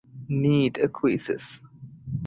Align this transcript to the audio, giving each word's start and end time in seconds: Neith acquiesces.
Neith 0.41 0.79
acquiesces. 0.85 1.61